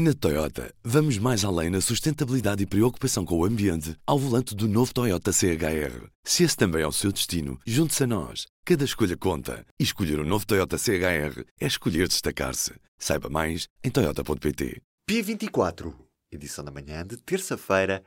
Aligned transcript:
Na 0.00 0.14
Toyota, 0.14 0.72
vamos 0.84 1.18
mais 1.18 1.44
além 1.44 1.70
na 1.70 1.80
sustentabilidade 1.80 2.62
e 2.62 2.66
preocupação 2.66 3.24
com 3.24 3.36
o 3.36 3.44
ambiente 3.44 3.96
ao 4.06 4.16
volante 4.16 4.54
do 4.54 4.68
novo 4.68 4.94
Toyota 4.94 5.32
CHR. 5.32 6.06
Se 6.22 6.44
esse 6.44 6.56
também 6.56 6.82
é 6.82 6.86
o 6.86 6.92
seu 6.92 7.10
destino, 7.10 7.58
junte-se 7.66 8.04
a 8.04 8.06
nós. 8.06 8.46
Cada 8.64 8.84
escolha 8.84 9.16
conta. 9.16 9.66
E 9.76 9.82
escolher 9.82 10.20
o 10.20 10.22
um 10.22 10.24
novo 10.24 10.46
Toyota 10.46 10.78
CHR 10.78 11.42
é 11.60 11.66
escolher 11.66 12.06
destacar-se. 12.06 12.74
Saiba 12.96 13.28
mais 13.28 13.66
em 13.82 13.90
Toyota.pt. 13.90 14.80
P24, 15.10 15.92
edição 16.30 16.64
da 16.64 16.70
manhã 16.70 17.04
de 17.04 17.16
terça-feira, 17.16 18.00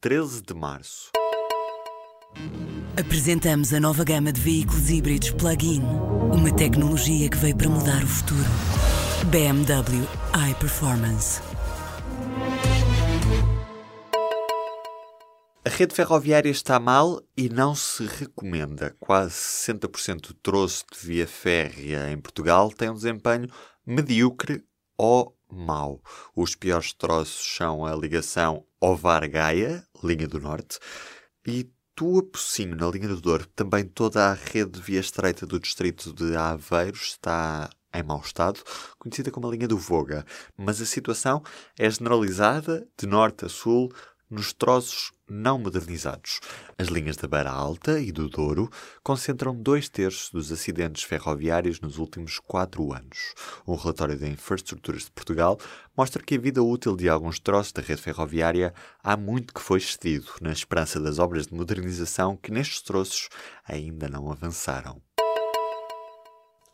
13 0.00 0.42
de 0.42 0.52
março. 0.52 1.12
Apresentamos 2.98 3.72
a 3.72 3.78
nova 3.78 4.02
gama 4.02 4.32
de 4.32 4.40
veículos 4.40 4.90
híbridos 4.90 5.30
plug-in. 5.30 5.80
Uma 6.34 6.52
tecnologia 6.52 7.30
que 7.30 7.36
veio 7.36 7.56
para 7.56 7.68
mudar 7.68 8.02
o 8.02 8.08
futuro. 8.08 8.50
BMW 9.30 10.25
iPerformance. 10.36 11.40
A 15.64 15.68
rede 15.70 15.94
ferroviária 15.94 16.50
está 16.50 16.78
mal 16.78 17.22
e 17.34 17.48
não 17.48 17.74
se 17.74 18.04
recomenda. 18.04 18.94
Quase 19.00 19.34
60% 19.34 20.28
do 20.28 20.34
troço 20.34 20.84
de 20.92 20.98
via 20.98 21.26
férrea 21.26 22.10
em 22.10 22.20
Portugal 22.20 22.70
tem 22.70 22.90
um 22.90 22.94
desempenho 22.94 23.48
medíocre 23.86 24.62
ou 24.98 25.34
mau. 25.50 26.02
Os 26.34 26.54
piores 26.54 26.92
troços 26.92 27.56
são 27.56 27.86
a 27.86 27.96
ligação 27.96 28.66
Ovar-Gaia, 28.78 29.86
linha 30.04 30.28
do 30.28 30.38
Norte, 30.38 30.78
e 31.46 31.70
Tua 31.94 32.22
Pocinho, 32.22 32.76
na 32.76 32.90
linha 32.90 33.08
do 33.08 33.22
Douro. 33.22 33.46
Também 33.56 33.84
toda 33.84 34.30
a 34.30 34.34
rede 34.34 34.72
de 34.72 34.82
via 34.82 35.00
estreita 35.00 35.46
do 35.46 35.58
distrito 35.58 36.12
de 36.12 36.36
Aveiros 36.36 37.12
está 37.12 37.70
em 37.98 38.02
mau 38.02 38.20
estado, 38.20 38.60
conhecida 38.98 39.30
como 39.30 39.46
a 39.46 39.50
linha 39.50 39.68
do 39.68 39.78
Voga, 39.78 40.24
mas 40.56 40.80
a 40.80 40.86
situação 40.86 41.42
é 41.78 41.88
generalizada 41.90 42.86
de 42.98 43.06
norte 43.06 43.44
a 43.44 43.48
sul 43.48 43.92
nos 44.28 44.52
troços 44.52 45.12
não 45.28 45.58
modernizados. 45.58 46.40
As 46.78 46.88
linhas 46.88 47.16
da 47.16 47.28
Beira 47.28 47.50
Alta 47.50 48.00
e 48.00 48.12
do 48.12 48.28
Douro 48.28 48.70
concentram 49.02 49.54
dois 49.54 49.88
terços 49.88 50.30
dos 50.30 50.52
acidentes 50.52 51.02
ferroviários 51.02 51.80
nos 51.80 51.98
últimos 51.98 52.38
quatro 52.38 52.92
anos. 52.92 53.34
Um 53.66 53.74
relatório 53.74 54.18
da 54.18 54.28
Infraestruturas 54.28 55.04
de 55.04 55.10
Portugal 55.10 55.58
mostra 55.96 56.22
que 56.22 56.36
a 56.36 56.40
vida 56.40 56.62
útil 56.62 56.96
de 56.96 57.08
alguns 57.08 57.38
troços 57.38 57.72
da 57.72 57.82
rede 57.82 58.02
ferroviária 58.02 58.74
há 59.02 59.16
muito 59.16 59.54
que 59.54 59.60
foi 59.60 59.78
excedido, 59.78 60.30
na 60.40 60.52
esperança 60.52 61.00
das 61.00 61.18
obras 61.18 61.46
de 61.46 61.54
modernização 61.54 62.36
que 62.36 62.52
nestes 62.52 62.82
troços 62.82 63.28
ainda 63.66 64.08
não 64.08 64.30
avançaram. 64.30 65.05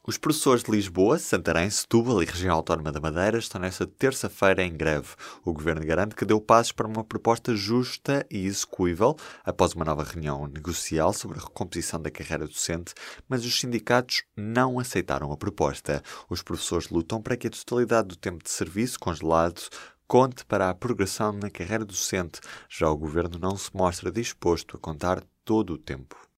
Os 0.04 0.18
professores 0.18 0.64
de 0.64 0.70
Lisboa, 0.72 1.16
Santarém, 1.16 1.70
Setúbal 1.70 2.20
e 2.20 2.26
Região 2.26 2.56
Autónoma 2.56 2.90
da 2.90 2.98
Madeira 2.98 3.38
estão 3.38 3.60
nesta 3.60 3.86
terça-feira 3.86 4.64
em 4.64 4.76
greve. 4.76 5.10
O 5.44 5.52
governo 5.52 5.86
garante 5.86 6.16
que 6.16 6.24
deu 6.24 6.40
passos 6.40 6.72
para 6.72 6.88
uma 6.88 7.04
proposta 7.04 7.54
justa 7.54 8.26
e 8.28 8.44
execuível 8.44 9.16
após 9.44 9.74
uma 9.74 9.84
nova 9.84 10.02
reunião 10.02 10.48
negocial 10.48 11.12
sobre 11.12 11.38
a 11.38 11.42
recomposição 11.42 12.02
da 12.02 12.10
carreira 12.10 12.48
docente, 12.48 12.94
mas 13.28 13.44
os 13.44 13.60
sindicatos 13.60 14.24
não 14.36 14.80
aceitaram 14.80 15.30
a 15.30 15.36
proposta. 15.36 16.02
Os 16.28 16.42
professores 16.42 16.88
lutam 16.88 17.22
para 17.22 17.36
que 17.36 17.46
a 17.46 17.50
totalidade 17.50 18.08
do 18.08 18.16
tempo 18.16 18.42
de 18.42 18.50
serviço 18.50 18.98
congelado 18.98 19.62
conte 20.08 20.44
para 20.44 20.68
a 20.68 20.74
progressão 20.74 21.30
na 21.30 21.48
carreira 21.48 21.84
docente. 21.84 22.40
Já 22.68 22.90
o 22.90 22.98
governo 22.98 23.38
não 23.38 23.56
se 23.56 23.70
mostra 23.72 24.10
disposto 24.10 24.76
a 24.76 24.80
contar 24.80 25.22
todo 25.44 25.74
o 25.74 25.78
tempo. 25.78 26.31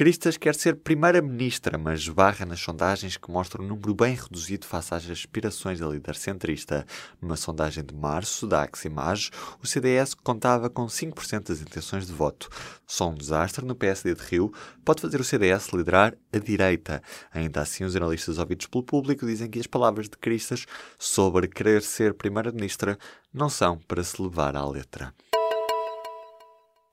Cristas 0.00 0.38
quer 0.38 0.54
ser 0.54 0.76
primeira-ministra, 0.76 1.76
mas 1.76 2.08
barra 2.08 2.46
nas 2.46 2.60
sondagens 2.60 3.18
que 3.18 3.30
mostram 3.30 3.62
um 3.62 3.68
número 3.68 3.94
bem 3.94 4.14
reduzido 4.14 4.64
face 4.64 4.94
às 4.94 5.10
aspirações 5.10 5.78
da 5.78 5.86
líder 5.86 6.16
centrista. 6.16 6.86
Numa 7.20 7.36
sondagem 7.36 7.84
de 7.84 7.94
março 7.94 8.46
da 8.46 8.62
Aximage, 8.62 9.30
o 9.62 9.66
CDS 9.66 10.14
contava 10.14 10.70
com 10.70 10.86
5% 10.86 11.48
das 11.48 11.60
intenções 11.60 12.06
de 12.06 12.14
voto. 12.14 12.48
Só 12.86 13.10
um 13.10 13.14
desastre 13.14 13.62
no 13.62 13.74
PSD 13.74 14.14
de 14.14 14.22
Rio 14.22 14.50
pode 14.86 15.02
fazer 15.02 15.20
o 15.20 15.24
CDS 15.24 15.68
liderar 15.74 16.14
a 16.32 16.38
direita. 16.38 17.02
Ainda 17.30 17.60
assim, 17.60 17.84
os 17.84 17.94
analistas 17.94 18.38
ouvidos 18.38 18.68
pelo 18.68 18.82
público 18.82 19.26
dizem 19.26 19.50
que 19.50 19.60
as 19.60 19.66
palavras 19.66 20.08
de 20.08 20.16
Cristas 20.16 20.64
sobre 20.98 21.46
querer 21.46 21.82
ser 21.82 22.14
primeira-ministra 22.14 22.98
não 23.34 23.50
são 23.50 23.76
para 23.76 24.02
se 24.02 24.22
levar 24.22 24.56
à 24.56 24.66
letra. 24.66 25.12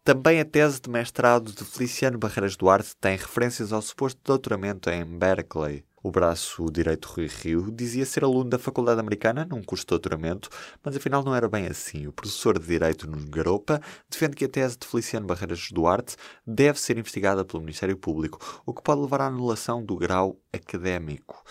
Também 0.07 0.40
a 0.40 0.45
tese 0.45 0.79
de 0.79 0.90
mestrado 0.90 1.51
de 1.51 1.66
Feliciano 1.66 2.18
Barreiras 2.18 2.56
Duarte 2.56 2.95
tem 2.95 3.18
referências 3.18 3.73
ao 3.73 3.81
suposto 3.81 4.18
doutoramento 4.23 4.90
em 4.90 5.03
Berkeley. 5.03 5.84
O 6.01 6.09
braço 6.09 6.72
direito 6.72 7.09
Rui 7.09 7.28
Rio 7.28 7.69
dizia 7.69 8.06
ser 8.06 8.23
aluno 8.23 8.50
da 8.50 8.57
Faculdade 8.57 9.01
Americana 9.01 9.44
num 9.44 9.62
curso 9.62 9.84
de 9.84 9.90
doutoramento, 9.90 10.47
mas 10.81 10.95
afinal 10.95 11.25
não 11.25 11.35
era 11.35 11.50
bem 11.50 11.68
assim. 11.68 12.07
O 12.07 12.13
professor 12.13 12.57
de 12.57 12.66
Direito 12.66 13.06
Nuno 13.06 13.29
Garopa 13.29 13.81
defende 14.09 14.38
que 14.38 14.45
a 14.45 14.47
tese 14.47 14.78
de 14.79 14.88
Feliciano 14.88 15.28
Barreiras 15.28 15.68
Duarte 15.73 16.16
deve 16.45 16.79
ser 16.79 16.97
investigada 16.97 17.44
pelo 17.44 17.62
Ministério 17.62 17.97
Público, 17.97 18.62
o 18.66 18.74
que 18.74 18.81
pode 18.81 19.01
levar 19.01 19.19
à 19.19 19.28
anulação 19.28 19.84
do 19.84 19.97
grau 19.97 20.39
académico. 20.53 21.44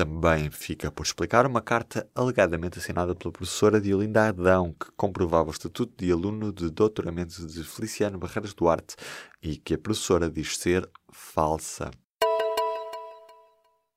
Também 0.00 0.50
fica 0.50 0.90
por 0.90 1.02
explicar 1.04 1.44
uma 1.44 1.60
carta 1.60 2.08
alegadamente 2.14 2.78
assinada 2.78 3.14
pela 3.14 3.30
professora 3.30 3.78
Diolinda 3.78 4.28
Adão, 4.28 4.72
que 4.72 4.90
comprovava 4.96 5.50
o 5.50 5.52
estatuto 5.52 5.92
de 6.02 6.10
aluno 6.10 6.50
de 6.54 6.70
doutoramento 6.70 7.46
de 7.46 7.62
Feliciano 7.62 8.18
Barreiras 8.18 8.54
Duarte 8.54 8.96
e 9.42 9.58
que 9.58 9.74
a 9.74 9.78
professora 9.78 10.30
diz 10.30 10.56
ser 10.56 10.88
falsa. 11.12 11.90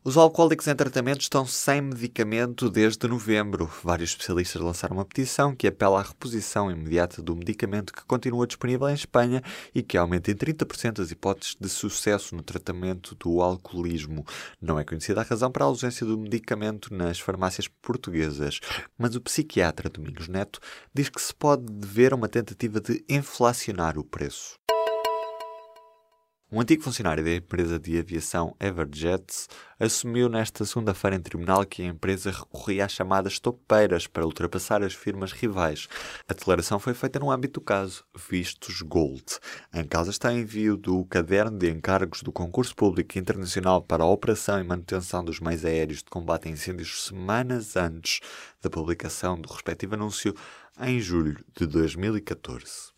Os 0.05 0.17
alcoólicos 0.17 0.67
em 0.67 0.75
tratamento 0.75 1.21
estão 1.21 1.45
sem 1.45 1.79
medicamento 1.79 2.69
desde 2.69 3.07
novembro. 3.07 3.71
Vários 3.81 4.09
especialistas 4.09 4.61
lançaram 4.61 4.97
uma 4.97 5.05
petição 5.05 5.55
que 5.55 5.65
apela 5.65 6.01
à 6.01 6.03
reposição 6.03 6.69
imediata 6.69 7.21
do 7.21 7.33
medicamento 7.33 7.93
que 7.93 8.03
continua 8.03 8.45
disponível 8.45 8.89
em 8.89 8.95
Espanha 8.95 9.41
e 9.73 9.81
que 9.81 9.97
aumenta 9.97 10.29
em 10.29 10.35
30% 10.35 10.99
as 10.99 11.09
hipóteses 11.09 11.55
de 11.57 11.69
sucesso 11.69 12.35
no 12.35 12.43
tratamento 12.43 13.15
do 13.15 13.41
alcoolismo. 13.41 14.25
Não 14.61 14.77
é 14.77 14.83
conhecida 14.83 15.21
a 15.21 15.23
razão 15.23 15.49
para 15.49 15.63
a 15.63 15.67
ausência 15.67 16.05
do 16.05 16.17
medicamento 16.17 16.93
nas 16.93 17.17
farmácias 17.17 17.69
portuguesas, 17.69 18.59
mas 18.97 19.15
o 19.15 19.21
psiquiatra 19.21 19.89
Domingos 19.89 20.27
Neto 20.27 20.59
diz 20.93 21.07
que 21.07 21.21
se 21.21 21.33
pode 21.33 21.63
dever 21.71 22.11
a 22.11 22.17
uma 22.17 22.27
tentativa 22.27 22.81
de 22.81 23.05
inflacionar 23.07 23.97
o 23.97 24.03
preço. 24.03 24.61
Um 26.53 26.61
antigo 26.61 26.83
funcionário 26.83 27.23
da 27.23 27.33
empresa 27.33 27.79
de 27.79 27.97
aviação 27.97 28.55
Everjet 28.59 29.47
assumiu 29.79 30.29
nesta 30.29 30.63
segunda-feira 30.63 31.15
em 31.15 31.19
tribunal 31.19 31.65
que 31.65 31.81
a 31.81 31.87
empresa 31.87 32.29
recorria 32.29 32.85
às 32.85 32.91
chamadas 32.91 33.39
topeiras 33.39 34.05
para 34.05 34.23
ultrapassar 34.23 34.83
as 34.83 34.93
firmas 34.93 35.31
rivais. 35.31 35.87
A 36.27 36.33
declaração 36.35 36.77
foi 36.77 36.93
feita 36.93 37.17
no 37.17 37.31
âmbito 37.31 37.59
do 37.59 37.65
caso 37.65 38.05
Vistos 38.29 38.83
Gold. 38.83 39.25
Em 39.73 39.83
causa 39.83 40.11
está 40.11 40.31
envio 40.31 40.77
do 40.77 41.03
caderno 41.05 41.57
de 41.57 41.71
encargos 41.71 42.21
do 42.21 42.31
concurso 42.31 42.75
público 42.75 43.17
internacional 43.17 43.81
para 43.81 44.03
a 44.03 44.07
operação 44.07 44.59
e 44.59 44.63
manutenção 44.63 45.25
dos 45.25 45.39
meios 45.39 45.65
aéreos 45.65 46.03
de 46.03 46.05
combate 46.11 46.49
a 46.49 46.51
incêndios 46.51 47.05
semanas 47.05 47.75
antes 47.75 48.19
da 48.61 48.69
publicação 48.69 49.41
do 49.41 49.51
respectivo 49.51 49.95
anúncio 49.95 50.35
em 50.79 50.99
julho 50.99 51.43
de 51.57 51.65
2014. 51.65 52.92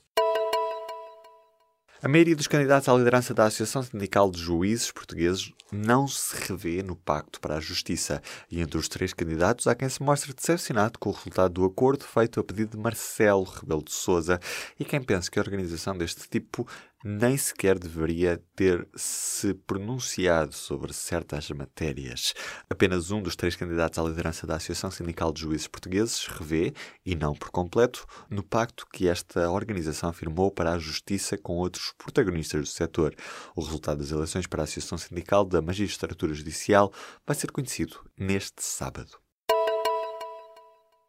A 2.06 2.08
maioria 2.08 2.36
dos 2.36 2.46
candidatos 2.46 2.88
à 2.88 2.94
liderança 2.94 3.34
da 3.34 3.46
Associação 3.46 3.82
Sindical 3.82 4.30
de 4.30 4.40
Juízes 4.40 4.92
Portugueses 4.92 5.52
não 5.72 6.08
se 6.08 6.36
revê 6.46 6.84
no 6.84 6.96
Pacto 6.96 7.42
para 7.42 7.56
a 7.56 7.60
Justiça, 7.60 8.22
e 8.48 8.62
entre 8.62 8.78
os 8.78 8.88
três 8.88 9.12
candidatos 9.12 9.66
há 9.66 9.74
quem 9.74 9.90
se 9.90 10.04
mostre 10.04 10.32
decepcionado 10.32 11.00
com 11.00 11.10
o 11.10 11.14
resultado 11.14 11.52
do 11.56 11.66
acordo 11.66 12.04
feito 12.04 12.40
a 12.40 12.44
pedido 12.44 12.78
de 12.78 12.84
Marcelo 12.84 13.44
Rebelo 13.44 13.84
de 13.84 13.92
Sousa 13.92 14.40
e 14.80 14.86
quem 14.86 15.02
pensa 15.02 15.32
que 15.32 15.40
a 15.40 15.42
organização 15.42 15.98
deste 15.98 16.30
tipo 16.30 16.68
nem 17.08 17.38
sequer 17.38 17.78
deveria 17.78 18.42
ter 18.56 18.88
se 18.96 19.54
pronunciado 19.54 20.52
sobre 20.54 20.92
certas 20.92 21.48
matérias. 21.52 22.34
Apenas 22.68 23.12
um 23.12 23.22
dos 23.22 23.36
três 23.36 23.56
candidatos 23.56 24.00
à 24.00 24.02
liderança 24.02 24.48
da 24.48 24.56
Associação 24.56 24.90
Sindical 24.90 25.32
de 25.32 25.42
Juízes 25.42 25.68
Portugueses 25.68 26.26
revê, 26.26 26.74
e 27.06 27.16
não 27.16 27.36
por 27.36 27.52
completo, 27.52 28.08
no 28.28 28.42
pacto 28.42 28.88
que 28.92 29.08
esta 29.08 29.52
organização 29.52 30.12
firmou 30.12 30.50
para 30.50 30.72
a 30.72 30.80
justiça 30.80 31.38
com 31.38 31.54
outros 31.58 31.94
protagonistas 31.96 32.62
do 32.62 32.68
setor. 32.68 33.14
O 33.56 33.62
resultado 33.62 34.00
das 34.00 34.10
eleições 34.10 34.48
para 34.48 34.64
a 34.64 34.66
Associação 34.66 34.98
Sindical 34.98 35.46
da 35.46 35.62
Magistratura 35.62 36.34
Judicial 36.34 36.92
vai 37.24 37.36
ser 37.36 37.52
conhecido 37.52 38.00
neste 38.18 38.64
sábado. 38.64 39.25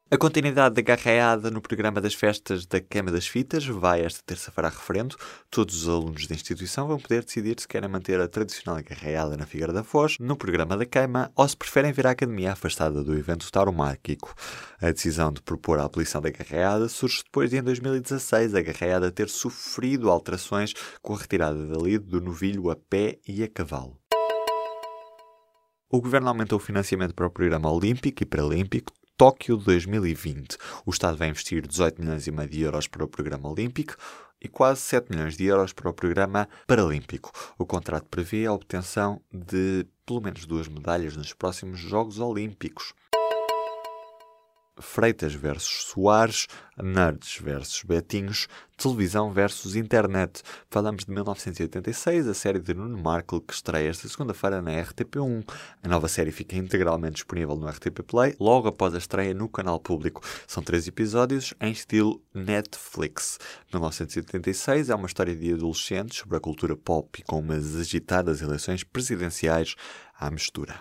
A 0.08 0.17
continuidade 0.17 0.76
da 0.76 0.82
garreada 0.82 1.50
no 1.50 1.61
programa 1.61 2.00
das 2.00 2.14
festas 2.14 2.64
da 2.64 2.81
Queima 2.81 3.11
das 3.11 3.26
Fitas 3.26 3.67
vai 3.67 4.03
esta 4.03 4.23
terça-feira 4.25 4.69
a 4.69 4.70
referendo. 4.70 5.17
Todos 5.50 5.82
os 5.82 5.88
alunos 5.88 6.29
da 6.29 6.35
instituição 6.37 6.87
vão 6.87 6.97
poder 6.97 7.25
decidir 7.25 7.58
se 7.58 7.67
querem 7.67 7.88
manter 7.88 8.20
a 8.20 8.29
tradicional 8.29 8.81
garreada 8.88 9.37
na 9.37 9.44
Figueira 9.44 9.73
da 9.73 9.82
Foz, 9.82 10.17
no 10.20 10.37
programa 10.37 10.76
da 10.76 10.87
queima, 10.87 11.32
ou 11.35 11.49
se 11.49 11.56
preferem 11.56 11.91
vir 11.91 12.06
à 12.06 12.11
academia 12.11 12.53
afastada 12.53 13.03
do 13.03 13.19
evento 13.19 13.50
tauromárquico. 13.50 14.32
A 14.81 14.93
decisão 14.93 15.32
de 15.32 15.43
propor 15.43 15.81
a 15.81 15.87
abolição 15.87 16.23
da 16.23 16.31
garreada 16.31 16.88
surge 16.88 17.25
depois 17.25 17.50
de, 17.50 17.56
em 17.56 17.62
2016, 17.64 18.55
a 18.55 18.62
garreada 18.62 19.11
ter 19.11 19.29
sofrido 19.29 20.08
alterações 20.08 20.73
com 21.03 21.14
a 21.14 21.19
retirada 21.19 21.67
da 21.67 21.82
lide 21.82 22.05
do 22.05 22.20
novilho 22.20 22.70
a 22.70 22.76
pé 22.76 23.19
e 23.26 23.43
a 23.43 23.49
cavalo. 23.49 23.99
O 25.91 26.00
governo 26.00 26.29
aumentou 26.29 26.58
o 26.58 26.62
financiamento 26.62 27.12
para 27.12 27.26
o 27.26 27.31
programa 27.31 27.73
olímpico 27.73 28.23
e 28.23 28.26
paralímpico, 28.26 28.93
Tóquio 29.16 29.56
2020. 29.56 30.58
O 30.84 30.90
Estado 30.90 31.16
vai 31.16 31.30
investir 31.30 31.66
18 31.66 32.02
milhões 32.02 32.26
e 32.26 32.30
meio 32.30 32.50
de 32.50 32.60
euros 32.60 32.86
para 32.86 33.02
o 33.02 33.08
programa 33.08 33.48
olímpico 33.48 33.96
e 34.38 34.46
quase 34.46 34.82
7 34.82 35.10
milhões 35.10 35.38
de 35.38 35.46
euros 35.46 35.72
para 35.72 35.88
o 35.88 35.94
programa 35.94 36.46
paralímpico. 36.66 37.32
O 37.56 37.64
contrato 37.64 38.06
prevê 38.10 38.44
a 38.44 38.52
obtenção 38.52 39.18
de 39.32 39.86
pelo 40.04 40.20
menos 40.20 40.44
duas 40.44 40.68
medalhas 40.68 41.16
nos 41.16 41.32
próximos 41.32 41.80
Jogos 41.80 42.18
Olímpicos. 42.18 42.92
Freitas 44.78 45.34
versus 45.34 45.87
Soares, 45.87 46.46
Nerds 46.76 47.38
versus 47.40 47.82
Betinhos, 47.82 48.46
Televisão 48.76 49.32
versus 49.32 49.75
Internet. 49.75 50.43
Falamos 50.70 51.05
de 51.05 51.11
1986, 51.11 52.28
a 52.28 52.34
série 52.34 52.58
de 52.58 52.75
Nuno 52.75 52.99
Markle 52.99 53.40
que 53.40 53.55
estreia 53.55 53.88
esta 53.88 54.06
segunda-feira 54.06 54.61
na 54.61 54.73
RTP1. 54.73 55.49
A 55.82 55.88
nova 55.88 56.08
série 56.08 56.31
fica 56.31 56.56
integralmente 56.56 57.14
disponível 57.14 57.56
no 57.56 57.67
RTP 57.67 58.02
Play 58.06 58.37
logo 58.38 58.69
após 58.69 58.94
a 58.94 58.99
estreia 58.99 59.32
no 59.32 59.49
canal 59.49 59.81
público. 59.81 60.20
São 60.46 60.62
três 60.62 60.87
episódios 60.87 61.55
em 61.61 61.72
estilo 61.72 62.22
Netflix. 62.34 63.38
1986 63.72 64.90
é 64.90 64.94
uma 64.94 65.06
história 65.06 65.34
de 65.34 65.55
adolescentes 65.55 66.19
sobre 66.19 66.37
a 66.37 66.40
cultura 66.40 66.76
pop 66.76 67.19
e 67.19 67.22
com 67.22 67.38
umas 67.38 67.76
agitadas 67.76 68.43
eleições 68.43 68.84
presidenciais 68.84 69.75
à 70.19 70.31
mistura. 70.31 70.81